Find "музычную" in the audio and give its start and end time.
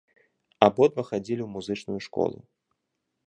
1.57-1.99